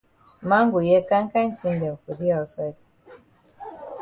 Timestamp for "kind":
1.09-1.29, 1.33-1.51